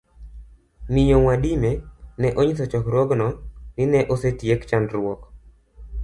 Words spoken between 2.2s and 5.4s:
onyiso chokruogno ni ne osetiek chandruok